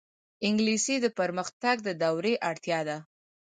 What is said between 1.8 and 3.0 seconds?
د دورې اړتیا ده